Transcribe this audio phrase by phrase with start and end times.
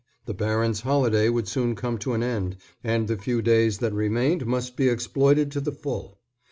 [0.25, 4.47] The baron's holiday would soon come to an end, and the few days that remained
[4.47, 6.17] must be exploited to the full.